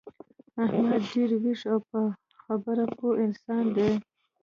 احمد 0.63 1.01
ډېر 1.13 1.29
ویښ 1.43 1.61
او 1.71 1.79
په 1.89 1.99
خبره 2.41 2.85
پوه 2.97 3.13
انسان 3.25 3.65
دی. 3.75 3.91